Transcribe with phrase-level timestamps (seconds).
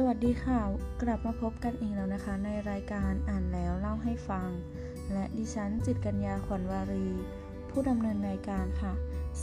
[0.00, 0.60] สวัสดีค่ะ
[1.02, 4.48] กลับมาพบกันอีกแล้วนะคะ ในรายการอ่านแล้วเล่าให้ฟัง
[5.12, 7.08] และดิฉันจิตกัญญาขวัญวารี
[7.70, 8.92] ผู้ดำเนินรายการค่ะ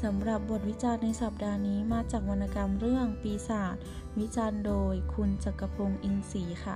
[0.01, 3.75] สำหรับบทวิจารณ์ในสัปดาห์นี้มาจากวรรณกรรมเรื่องปีศาจ
[4.19, 6.75] วิจารณ์โดยคุณจักรพงศ์อินทรีค่ะ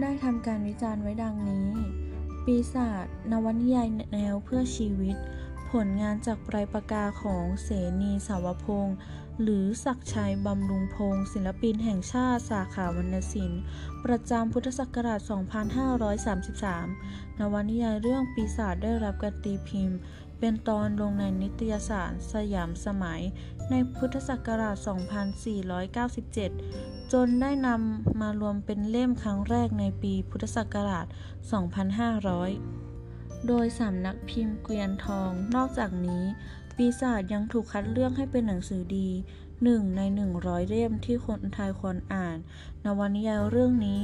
[0.00, 1.68] ได้ทำการวิจารณ์ไว้ดังนี้
[2.44, 5.16] ปีศาจนวนิยายแนวเพื่อชีวิต
[5.70, 7.68] ผลงานจากปลายปากกาของเส
[8.00, 8.96] นีสาวพงศ์
[9.42, 13.62] หรือศักชัยบำรุงพงศ์ศิลปินแห่งชาติสาขาวรรณศิลป์
[14.04, 15.20] ประจำพุทธศักราช
[16.54, 19.98] 2533 นวนิยายเรื่องปีศาจได้รับการตีพิมพ์
[20.38, 23.20] เป็นตอนลงในนิตยสารสยามสมัย
[23.70, 24.76] ในพุทธศักราช
[25.94, 31.06] 2497 จนได้นำมารวมเป็นเล่มครั้งแรกในปีพุทธศักราช
[32.66, 36.24] 2500โดยสำนักพิมพ์เกวียนทอง นอกจากนี้
[36.80, 39.08] ปีศาจยังถูกคัดเลือกให้เป็นหนังสือดี
[39.62, 40.00] หนึ่งใน
[40.34, 42.36] 100 เล่มที่คนไทยควรอ่าน
[42.84, 44.02] นวนิยายเรื่องนี้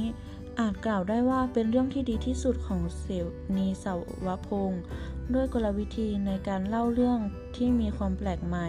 [0.59, 3.05] อาจกล่าวได้ว่าเป็นเรื่องที่ดีที่สุดของเส
[3.55, 3.93] นีสา
[4.25, 4.81] วพงศ์
[5.33, 7.19] ด้วยกลวิธีในการเล่าเรื่อง
[7.55, 8.67] ที่มีความแปลกใหม่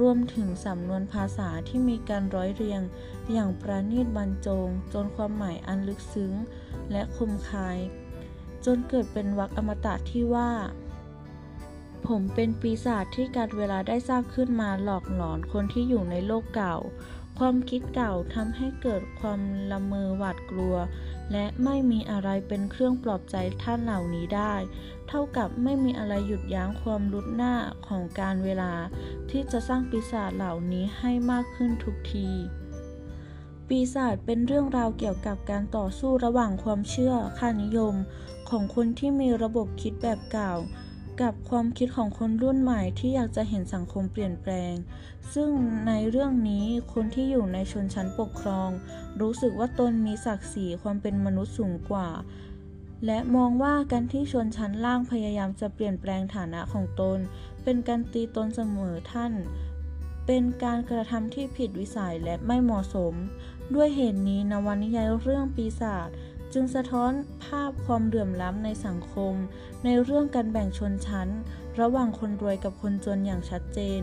[0.00, 2.82] รวมถึงสำนวนภาษาที่มีการร้อยเรียง
[3.32, 6.32] อย่างประณีตบรรจง จนความหมายอันลึกซึ้ง
[6.90, 7.78] และคมคาย
[8.64, 10.50] จนเกิดเป็นวรรคอมตะที่ว่า
[12.06, 16.76] ผมเป็นปีศาจที่การเวลาได้สร้างขึ้นมาหลอกหลอนคนที่อยู่ในโลกเก่า
[17.38, 20.76] ความคิดเก่าทำให้เกิดความละเมอหวาดกลัว
[21.32, 24.54] และไม่มีอะไรเป็นเครื่องปลอบใจท่านเหล่านี้ได้
[25.08, 27.54] เท่ากับไม่มีอะไรหยุดยั้งความรุดหน้า
[27.88, 28.72] ของการเวลา
[29.30, 32.28] ที่จะสร้างปีศาจเหล่านี้ให้มากขึ้นทุกที
[33.68, 37.94] ปีศาจเป็นเรื่องราวเกี่ยวกับการต่อสู้ระหว่างความเชื่อค่านิยม
[38.48, 40.54] ของคนที่มีระบบคิดแบบเก่า
[41.22, 44.74] กับความคิดของคนรุ่นใหม่ที่อยากจะเห็นสังคมเปลี่ยนแปลง
[45.34, 45.50] ซึ่ง
[45.86, 48.70] ในเรื่องนี้คนที่อยู่ในชนชั้นปกครอง
[49.20, 52.08] รู้สึกว่าตนมีศักดิ์ศรีความเป็นมนุษย์สูงกว่า
[53.06, 57.18] และมองว่าการที่ชนชั้นล่างพยายามจะเปลี่ยนแปลงฐานะของตน
[57.64, 59.32] เป็นการตีตนเสมอท่าน
[60.26, 63.14] เป็นการกระทำที่ผิดวิสัยและไม่เหมาะสม
[63.74, 66.08] ด้วยเหตุนี้นวนิยายเรื่องปีศาจ
[66.54, 67.12] จึงสะท้อน
[67.44, 69.34] ภาพความเหลื่อมล้ำในสังคม
[69.84, 71.28] ในเรื่องการแบ่งชนชั้น
[71.80, 74.02] ระหว่างคนรวยกับคนจนอย่างชัดเจน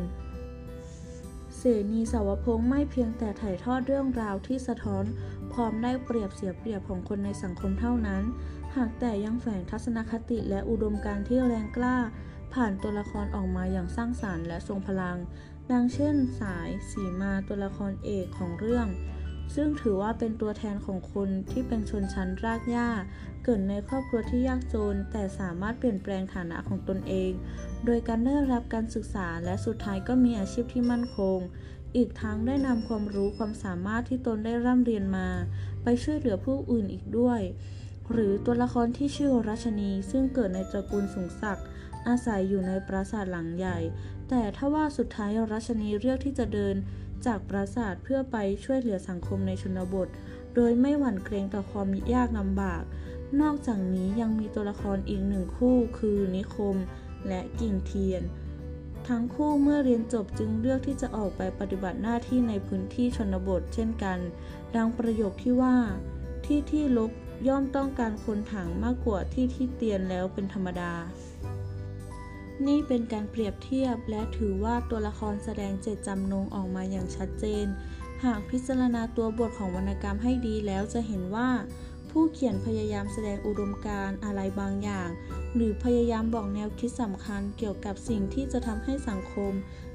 [1.57, 1.61] เส
[1.91, 5.03] นีสาวพงษ์ไม่เพียงแต่ถ่ายทอดเรื่องราวที่สะท้อน
[5.53, 8.23] ความได้เปรียบเสียเปรียบของคนในสังคมเท่านั้น
[8.75, 11.97] หากแต่ยังแฝงทัศนคติและอุดมการณ์ที่แรงกล้า
[12.53, 15.17] ผ่านตัวละครออกมาอย่างสร้างสารรค์และทรงพลัง
[15.71, 18.87] ดังเช่น สาย สีมาตัวละครเอกของเรื่อง
[19.55, 22.89] ซึ่งถือว่าเป็นตัวแทนของคนที่เป็นชนชั้นรากหญ้า
[23.43, 27.31] เกิดในครอบครัวที่ยากจน แต่สามารถเปลี่ยนแปลงฐานะของตนเอง
[27.85, 31.37] โดยการได้รับการศึกษาและสุดท้ายก็มีอาชีพที่มั่นคง
[31.95, 35.27] อีกทั้งได้นำความรู้ความสามารถที่ตนได้ร่ำเรียนมา
[35.83, 37.41] ไปช่วยเหลือผู้อื่นอีกด้วย
[38.11, 41.65] หรือตัวละครที่ชื่อรัชนีซึ่งเกิดในตระกูลสูงศักดิ์
[42.07, 43.77] อาศัยอยู่ในปราสาทหลังใหญ่
[44.29, 46.75] แต่ถ้าว่าสุดท้ายรัชนีเลือกที่จะเดิน
[47.25, 50.07] จากปราสาทเพื่อไปช่วยเหลือสังคมในชนบท
[50.55, 52.83] โดยไม่หวั่นเกรงต่อความยากลำบาก
[53.41, 56.75] นอกจากนี้ยังมีตัวละครอีกหนึ่งคู่คือนิคม
[57.27, 58.23] และกิ่งเทียน
[59.07, 64.19] ทั้งคู่เมื่อเรียนจบจึงเลือกที่จะออกไปปฏิบัติหน้าที่ในพื้นที่ชนบทเช่นกัน
[64.75, 65.77] ดังประโยคที่ว่า
[66.45, 67.11] ที่ที่ลก
[67.47, 70.93] ย่อมต้องการคนถังมากกว่าที่ที่เตียนแล้วเป็นธรรมดา
[72.67, 77.65] นี่เป็นการเปรียบเทียบและถือว่าตัวละครแสดงเจตจำนงออกมาอย่างชัดเจน
[78.23, 81.49] หากพิจารณาตัวบทของวรรณกรรมให้ดีแล้วจะเห็นว่า
[82.09, 85.09] ผู้เขียนพยายามแสดงอุดมการณ์อะไรบางอย่าง
[85.55, 89.51] หรือพยายามบอกแนวคิดสำคัญเกี่ยวกับสิ่งที่จะทำให้สังคม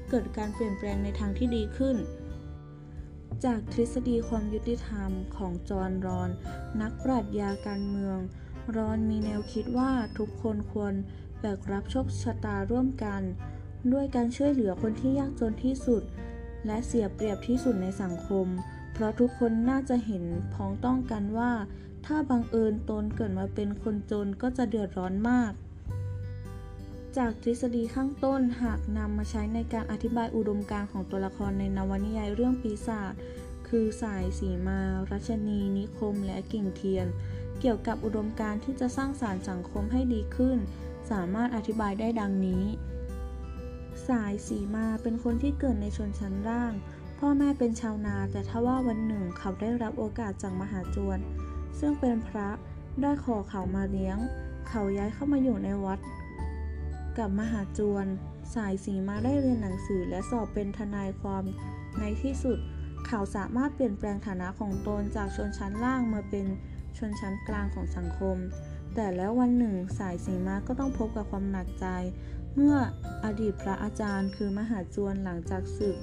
[0.09, 1.95] เกิดการเปลี่ยนแปลงในทางที่ดีขึ้น
[3.45, 6.29] จากทฤษฎีความยุติธรรมของจอห์นรอน
[6.81, 8.17] นักปรัชญาการเมือง
[8.75, 10.93] รอนมีแนวคิดว่าทุกคนควร
[11.41, 13.21] แบกรับโชคชะตาร่วมกัน
[13.93, 16.03] ด้วยการช่วยเหลือคนที่ยากจนที่สุด
[16.65, 18.47] และเสียเปรียบที่สุดในสังคม
[18.93, 20.23] เพราะทุกคนน่าจะเห็น
[20.53, 21.51] พ้องต้องกันว่า
[22.05, 25.51] ถ้าบังเอิญตนเกิดมาเป็นคนจนก็จะเดือดร้อนมาก
[27.17, 33.13] จากทฤษฎีข้างต้นหากนำมาใช้ในการอธิบายอุดมการณ์ของตัวละครในนวนิยายเรื่องปีศาจ
[33.67, 34.79] คือสายสีมา
[35.11, 37.07] รัชนี นิคม และกิ่งเทียน
[37.59, 40.57] เกี่ยวกับอุดมการณ์ที่จะสร้างสารรค์สังคมให้ดีขึ้น
[41.11, 42.63] สามารถอธิบายได้ดังนี้
[44.07, 46.73] สายสีมาเป็นคนที่เกิดในชนชั้นล่าง
[47.19, 51.19] พ่อแม่เป็นชาวนาแต่ถ้าว่าวันหนึ่งเขาได้รับโอกาสจากมหาจวน
[51.79, 52.49] ซึ่งเป็นพระ
[53.01, 54.17] ได้ขอเขามาเลี้ยง
[54.69, 55.99] เขาย้ายเข้ามาอยู่ในวัด
[57.17, 58.05] กับมหาจวน
[58.55, 61.43] สายสีมาได้เรียนหนังสือและสอบเป็นทนายความ
[61.99, 62.57] ในที่สุด
[63.07, 66.45] เขาสามารถเปลี่ยนแปลงฐานะของตนจากชนชั้นล่างมาเป็น
[66.97, 68.37] ชนชั้นกลางของสังคม
[68.95, 71.87] แต่แล้ววันหนึ่งสายสีมาก็ต้องพบกับความหนักใจ
[72.55, 72.75] เมื่อ
[73.25, 75.97] อดีตพระอาจารย์คือมหาจวนหลังจากศึก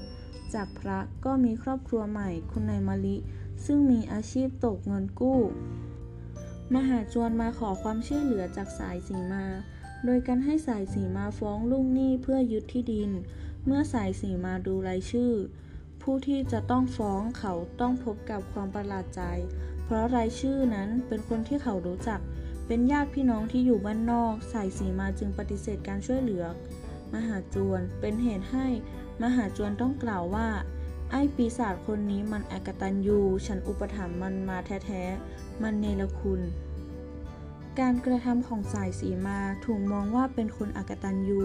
[0.54, 3.16] จากพระก็มีครอบครัวใหม่คุณนายมะลิ
[3.64, 5.40] ซึ่งมีอาชีพตกเงินกู้
[6.74, 9.44] มหาจวนมาขอความช่วยเหลือจากสายสีมา
[10.04, 13.10] โดยการให้สายสีมาฟ้องลุงหนี้เพื่อยึดที่ดิน
[13.66, 15.32] เมื่อสายสีมาดูรายชื่อ
[16.02, 19.22] ผู้ที่จะต้องฟ้องเขาต้องพบกับความประหลาดใจ
[19.84, 26.44] เพราะรายชื่อนั้นเป็นคนที่เขารู้จักเเป็นญาติพี่น้องที่อยู่บ้านนอก สายสีมาจึงปฏิเสธการช่วยเหลือ
[27.14, 28.66] มหาจวนเป็นเหตุให้
[29.22, 30.48] มหาจวนต้องกล่าวว่า
[31.10, 36.40] ไอ้ปีศาจคนนี้มันอกตันยูฉันอุปถัมภ์มันมาแท้ๆ มันเนรคุณ
[37.80, 41.42] การกระทำของสายสีมาถูกมองว่าเป็นคนอกตันยู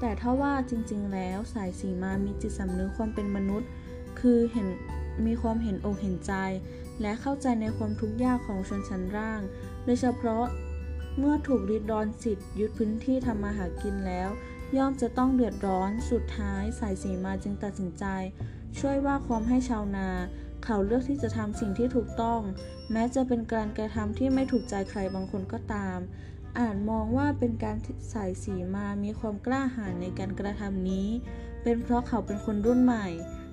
[0.00, 3.68] แต่ถ้าว่าจริงๆ แล้วสายสีมามีจิตสำนึกความเป็นมนุษย์
[4.20, 4.68] คือเห็น
[5.26, 6.32] มีความเห็นอกเห็นใจ
[7.00, 9.40] และเข้าใจในความทุกข์ยากของชนชั้นล่าง
[9.84, 10.44] โดยเฉพาะ
[11.18, 14.28] เมื่อถูกริดรอนสิทธิ์ยึดพื้นที่ทำมาหากินแล้ว
[14.76, 18.04] ย่อมจะต้องเดือดร้อนสุดท้ายสายสีมาจึงตัดสินใจ
[18.78, 20.08] ช่วยว่าความให้ชาวนา
[20.64, 22.40] เขาเลือกที่จะทำสิ่งที่ถูกต้อง
[22.92, 25.98] แม้จะเป็นการกระทำที่ไม่ถูกใจใครบางคนก็ตาม
[26.58, 27.76] อาจมองว่าเป็นการ
[28.12, 31.08] สายสีมามีความกล้าหาญในการกระทำนี้
[31.62, 33.06] เป็นเพราะเขาเป็นคนรุ่นใหม่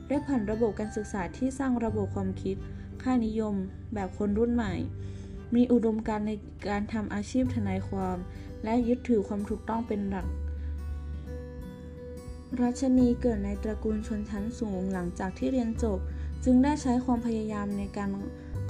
[0.08, 2.56] ได้ผ่านระบบการศึกษาที่สร้างระบบความคิด
[3.02, 3.56] ค่านิยม
[3.94, 4.74] แบบคนรุ่นใหม่
[5.56, 6.32] มีอุดมการณ์ใน
[6.70, 8.18] การทำอาชีพทนายความ
[8.64, 10.28] และยึดถือความถูกต้องเป็นหลัก
[12.62, 16.00] รัชนีเกิดในตระกูลชนชั้นสูงหลังจากที่เรียนจบ
[16.44, 18.10] จึงได้ใช้ความพยายามในการ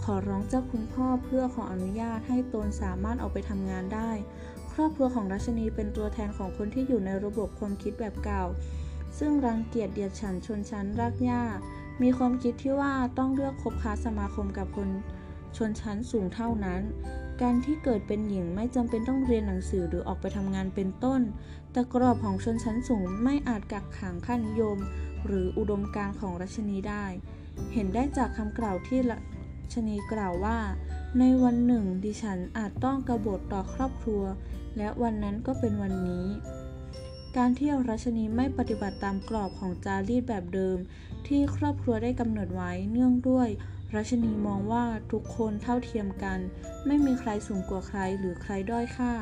[0.03, 4.11] ขอร้องเจ้าคุณพ่อเพื่อขออนุญาตให้ตนสามารถออกไปทำงานได้
[4.73, 8.43] ครอบครัวของรัชนีเป็นตัวแทนของคนที่อยู่ในระบบความคิดแบบเก่า
[9.19, 11.41] ซึ่งรังเกียจเดียดฉันชนชั้นรากหญ้า
[12.01, 14.89] มีความคิดที่ว่าต้องเลือกคบค้าสมาคมกับคน
[15.57, 16.81] ชนชั้นสูงเท่านั้น
[17.41, 21.21] การที่เกิดเป็นหญิงไม่จำเป็นต้องเรียนหนังสือหรือออกไปทำงานเป็นต้น
[21.71, 24.77] แต่กรอบของชนชั้นสูงไม่อาจกักขังค่านิยม
[25.25, 27.05] หรืออุดมการณ์ของรัชนีได้
[27.73, 29.17] เห็นได้จากคำกล่าวที่รั
[29.73, 30.59] ชนีกล่าวว่า
[31.19, 34.23] ในวันหนึ่งดิฉันอาจต้องกระบฏต่อครอบครัว
[34.77, 36.27] และวันนั้นก็เป็นวันนี้
[37.37, 40.77] การที่รัชนีไม่ปฏิบัติตามกรอบของจารีตแบบเดิม
[41.27, 43.49] ที่ครอบครัวได้กำหนดไว้เนื่องด้วย
[43.95, 46.39] รัชนีมองว่าทุกคนเท่าเทียมกัน
[46.85, 49.13] ไม่มีใครสูงกว่าใครหรือใครด้อยค่า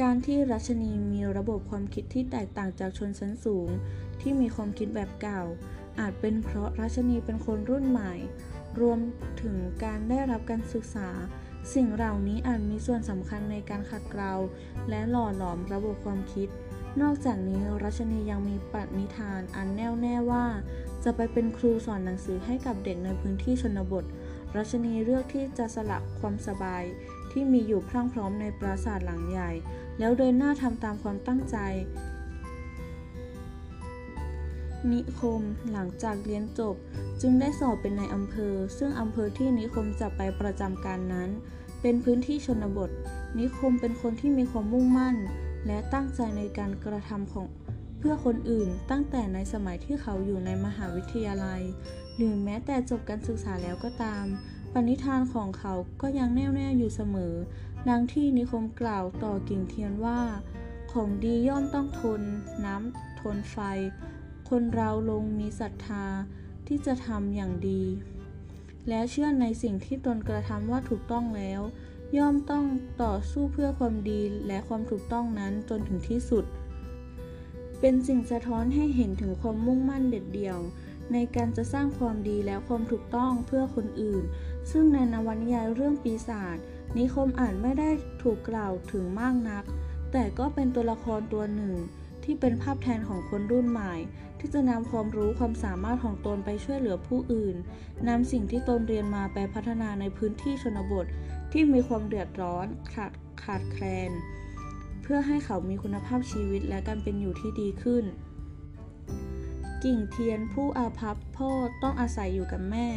[0.00, 3.68] การที่รัชนีมีระบบความคิดที่แตกต่างจากชนชั้นสูง
[4.20, 5.42] ที่มีความคิดแบบเก่า
[5.98, 8.12] อาจเป็นเพราะรัชนีเป็นคนรุ่นใหม่
[8.80, 8.98] รวม
[9.42, 11.08] ถึงการได้รับการศึกษา
[11.74, 14.32] สิ่งเหล่านี้อาจมีส่วนสำคัญในการขัดเกลา
[14.88, 16.48] และหล่อหลอมระบบความคิด
[17.00, 20.44] นอกจากนี้รัชนียังมีปณิธานอันแน่วแน่ว่า
[21.04, 24.04] จะไปเป็นครูสอนหนังสือให้กับเด็กในพื้นที่ชนบท
[24.56, 26.84] รัชนีเลือกที่จะสละความสบาย
[27.32, 29.50] ที่มีอยู่พรั่งพร้อมในปราสาทหลังใหญ่
[29.98, 31.56] แล้วเดินหน้าทำตามความตั้งใจ
[34.92, 36.76] นิคมหลังจากเรียนจบ
[37.20, 41.28] จึงได้สอบเป็นในอำเภอ ซึ่งอำเภอที่นิคมจะไปประจำการนั้น
[41.82, 42.90] เป็นพื้นที่ชนบท
[43.38, 45.16] นิคมเป็นคนที่มีความมุ่งมั่น
[45.66, 47.46] และตั้งใจในการกระทำของ
[48.04, 51.62] เพื่อคนอื่นตั้งแต่ในสมัยที่เขาอยู่ในมหาวิทยาลัย
[52.16, 54.24] หรือแม้แต่จบการศึกษาแล้วก็ตาม
[54.72, 57.34] ปณิธานของเขาก็ยังแน่วแน่อยู่เสมอ
[57.88, 60.20] ดังที่นิคมกล่าวต่อกิ่งเทียนว่า
[60.92, 62.22] ของดีย่อมต้องทน
[62.64, 63.56] น้ำทนไฟ
[64.48, 66.06] คนเราลงมีศรัทธา
[66.66, 67.82] ที่จะทำอย่างดี
[68.88, 71.60] และเชื่อในสิ่งที่ตนกระทำว่าถูกต้องแล้ว
[72.16, 72.64] ย่อมต้อง
[73.02, 76.44] ต่อสู้เพื่อความดีและความถูกต้องนั้นจนถึงที่สุด
[77.84, 80.58] เป็นสิ่งสะท้อนให้เห็นถึงความมุ่งมั่นเด็ดเดี่ยว
[81.12, 84.22] ในการจะสร้างความดีและความถูกต้องเพื่อคนอื่น
[84.70, 86.56] ซึ่งในนวนิยายเรื่องปีศาจ
[86.98, 87.90] นิคมอ่านไม่ได้
[88.22, 89.64] ถูกกล่าวถึงมากนัก
[90.12, 91.74] แต่ก็เป็นตัวละครตัวหนึ่ง
[92.24, 93.94] ที่เป็นภาพแทนของคนรุ่นใหม่
[94.38, 97.56] ที่จะนำความรู้ความสามารถของตนไปช่วยเหลือผู้อื่น
[98.08, 101.06] นำสิ่งที่ตนเรียนมาไปพัฒนาในพื้นที่ชนบท
[101.52, 103.12] ที่มีความเดือดร้อนขาด
[103.42, 104.12] ขาดแคลน
[105.14, 108.04] พื่อให้เขามีคุณภาพชีวิตและการเป็นอยู่ที่ดีขึ้น
[109.84, 111.50] กิ่งเทียนผู้อาภัพพ่อ
[111.82, 112.88] ต้องอาศัยอยู่กับแม่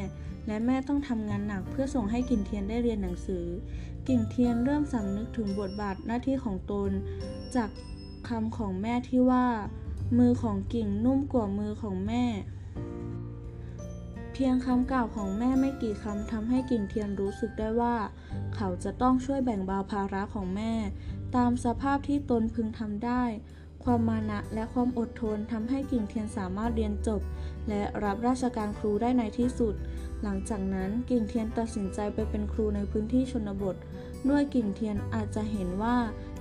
[0.47, 3.45] และแม่ต้องทำงานหนักเพื่อส่งให้กิ่งเทียนได้เรียนหนังสือ
[4.07, 6.91] กิ่งเทียนเริ่มสำนึกถึงบทบาทหน้าที่ของตน
[7.55, 7.69] จาก
[8.29, 9.45] คำของแม่ที่ว่า
[10.17, 12.23] มือของกิ่งนุ่มกว่ามือของแม่
[14.33, 17.95] เพียงคำกล่าวของแม่ไม่กี่คำทำให้กิ่งเทียนรู้สึกได้ว่า
[18.55, 20.73] เขาจะต้องช่วยแบ่งเบาภาระของแม่
[21.35, 23.23] ตามสภาพที่ตนพึงทำได้
[23.85, 27.21] คความมานะและความอดทนทำให้กิ่งเทียนสามารถเรียนจบ
[27.69, 29.73] และรับราชการครูได้ในที่สุด
[30.23, 33.75] หลังจากนั้นกิ่งเทียนตัดสินใจไปเป็นครูในพื้นที่ชนบท
[34.29, 35.97] ด้วยกิ่งเทียนอาจจะเห็นว่า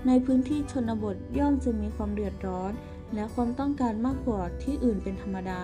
[0.06, 2.72] ในพื้นที่ชนบทย่อมจะมีความเดือดร้อน
[3.14, 5.62] และความต้องการมากกว่าที่อื่นเป็นธรรมดา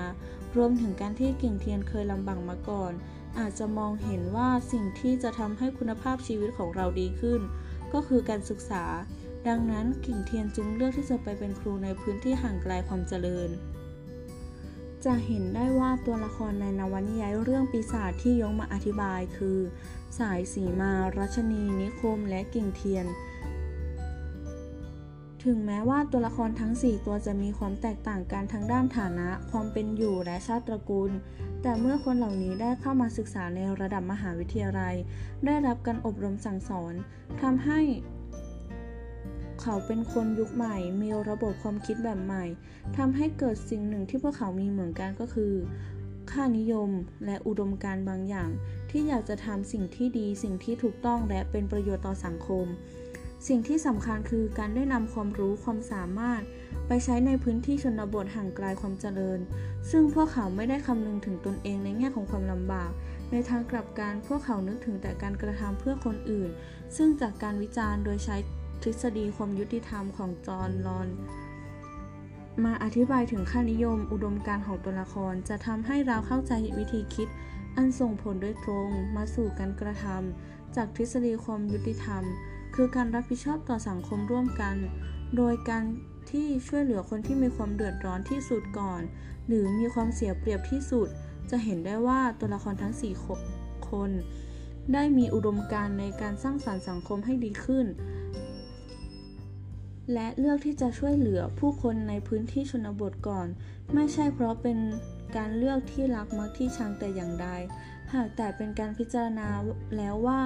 [0.57, 2.93] รวมถึงการที่กิ่งเทียนเคยลำบากมาก่อน
[3.39, 7.41] อาจจะมองเห็นว่าสิ่งที่จะทำให้คุณภาพชีวิตของเราดีขึ้น
[7.93, 8.85] ก็คือการศึกษา
[9.49, 13.51] ดังนั้นกิ่งเทียนจึงเลือกที่จะไปเป็นครูในพื้นที่ห่างไกลความเจริญ
[15.05, 19.59] จะเห็นได้ว่าตัวละครในนวนิยายเรื่องปีศาจที่ยงมาอธิบายคือ
[20.19, 23.07] สายสีมา รัชนี นิคม และกิ่งเทียน
[25.45, 31.11] ถึงแม้ว่าตัวละครทั้ง 4 ตัวจะมีความแตกต่างกันทั้งด้านฐานะ ความเป็นอยู่และชาติตระกูล
[31.63, 34.95] แต่เมื่อคนเหล่านี้ได้เข้ามาศึกษาในระดับมหาวิทยาลัย
[35.47, 36.95] ได้รับการอบรมสั่งสอน
[37.43, 37.81] ทำให้
[39.63, 42.45] เขาเป็นคนยุคใหม่ มีระบบความคิดแบบใหม่
[42.97, 45.55] ทำให้เกิดสิ่งหนึ่งที่พวกเขามีเหมือนกันก็คือ
[46.31, 46.91] ค่านิยม
[47.25, 48.51] และอุดมการณ์บางอย่าง
[48.91, 52.67] ที่อยากจะทำสิ่งที่ดี สิ่งที่ถูกต้องและเป็นประโยชน์ต่อสังคม
[53.49, 56.43] สิ่งที่สำคัญคือการได้นำความรู้ความสามารถ
[56.87, 59.39] ไปใช้ในพื้นที่ชนบทห่างไกลความเจริญ
[59.91, 62.91] ซึ่งพวกเขาไม่ได้คำนึงถึงตนเองในแง่ของความลำบาก
[63.31, 66.51] ในทางกลับกันพวกเขานึกถึงแต่การกระทำเพื่อคนอื่น
[66.97, 68.37] ซึ่งจากการวิจารณ์โดยใช้
[68.83, 71.09] ทฤษฎีความยุติธรรมของจอห์นลอน
[72.65, 77.29] มาอธิบายถึงค่านิยมอุดมการของตัวละครจะทำให้เราเข้าใจวิธีคิด
[77.77, 82.23] อันส่งผลโดยตรงมาสู่การกระทำจากทฤษฎีความยุติธรรม
[82.75, 84.77] คือการรับผิดชอบต่อสังคมร่วมกัน
[85.37, 85.85] โดยการ
[86.31, 89.03] ที่ช่วยเหลือคนที่มีความเดือดร้อนที่สุดก่อน
[89.47, 91.09] หรือมีความเสียเปรียบที่สุด
[91.51, 92.95] จะเห็นได้ว่าตัวละครทั้ง
[93.41, 94.11] 4 คน
[94.93, 97.87] ได้มีอุดมการณ์ในการสร้างสรรค์สังคมให้ดีขึ้น
[100.13, 103.47] และเลือกที่จะช่วยเหลือผู้คนในพื้นที่ชนบทก่อน
[103.95, 104.79] ไม่ใช่เพราะเป็น
[105.37, 107.49] การเลือกที่รักมักที่ชังแต่อย่างใด
[108.13, 109.49] หากแต่เป็นการพิจารณา
[109.97, 110.43] แล้วว่า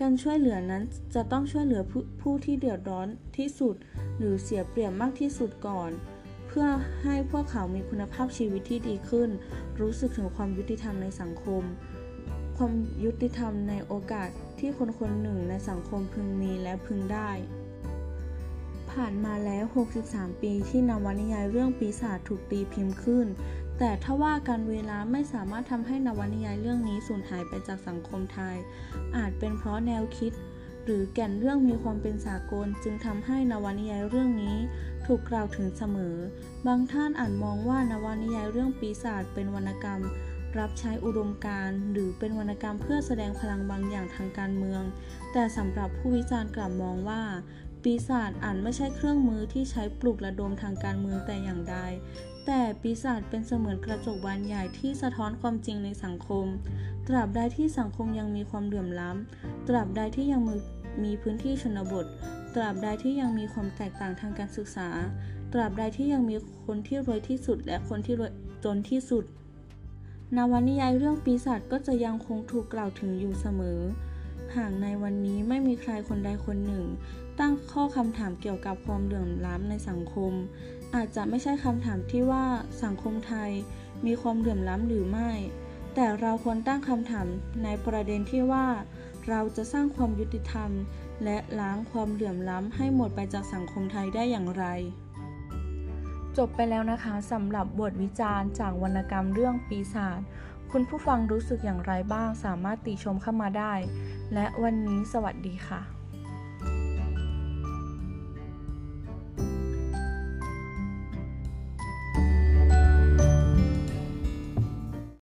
[0.00, 0.82] การช่วยเหลือนั้น
[1.14, 3.74] จะต้องช่วยเหลือผผู้ที่เดือดร้อนที่สุด
[4.18, 5.90] หรือเสียเปรียบมากที่สุดก่อน
[6.48, 6.66] เพื่อ
[7.02, 9.30] ให้พวกเขามีคุณภาพชีวิตที่ดีขึ้น
[9.80, 11.62] รู้สึกถึงความยุติธรรมในสังคม
[12.56, 12.72] ความ
[13.04, 17.30] ยุติธรรมในโอกาสที่คนคนหนึ่งในสังคมพึงมีและพึงได้
[18.96, 19.64] ผ่านมาแล้ว
[20.02, 23.26] 63 ปีที่นวนิยายเรื่องปีศาจถูกตีพิมพ์ขึ้น
[23.78, 28.56] แต่ถ้าว่าการเวลาไม่สามารถทำให้นวนิยายเรื่องนี้สูญหายไปจากสังคมไทย
[29.16, 30.32] อาจเป็นเพราะแนวคิด
[30.84, 34.56] หรือแก่นเรื่องมีความเป็นสากล จึงทำให้นวนิยายเรื่องนี้
[35.06, 36.16] ถูกกล่าวถึงเสมอ
[36.66, 40.02] บางท่านอาจมองว่านวนิยายเรื่องปีศาจเป็นวรรณกรรม
[40.58, 44.82] รับใช้อุดมการณ์หรือเป็นวรรณกรรมเพื่อแสดงพลังบางอย่างทางการเมือง
[45.32, 47.22] แต่สำหรับผู้วิจารณ์กลับมองว่า
[47.88, 51.76] ปีศาจอาจไม่ใช่เครื่องมือที่ใช้ปลุกระดมทางการเมืองแต่อย่างใด
[52.46, 56.46] แต่ปีศาจเป็นเสมือนกระจกบานใหญ่ที่สะท้อนความจริงในสังคม
[57.06, 60.56] ตราบใดที่สังคมยังมีความเหลื่อมล้ำ ตราบใดที่ยังมี
[61.04, 62.06] มีพื้นที่ชนบท
[62.54, 64.88] ตราบใดที่ยังมีความแตกต่างทางการศึกษา
[65.52, 68.32] ตราบใดที่ยังมีคนที่รวยที่สุดและคนที่รวย
[68.64, 69.24] จนที่สุด
[70.36, 73.80] นวนิยายเรื่องปีศาจก็จะยังคงถูกกล่าวถึงอยู่เสมอ
[74.56, 76.84] หากในวันนี้ไม่มีใครคนใดคนหนึ่ง
[77.40, 80.32] ตั้งข้อคำถามเกี่ยวกับความเหลื่อมล้ำในสังคม
[80.94, 82.44] อาจจะไม่ใช่คำถามที่ว่า
[82.82, 83.50] สังคมไทย
[84.06, 85.30] มีความเหลื่อมล้ำหรือไม่
[85.94, 87.26] แต่เราควรตั้งคำถาม
[87.64, 88.66] ในประเด็นที่ว่า
[89.28, 90.70] เราจะสร้างความยุติธรรม
[91.24, 94.64] และล้างความเหลื่อมล้ำให้หมดไปจากสังคมไทยได้อย่างไร
[96.36, 100.20] จบไปแล้วนะคะสำหรับบทวิจารณ์จากวรรณกรรมเรื่องปีศาจ
[100.72, 103.74] คุณผู้ฟังรู้สึกอย่างไรบ้างสามารถติชมเข้ามาได้
[104.34, 105.95] และวันนี้สวัสดีค่ะ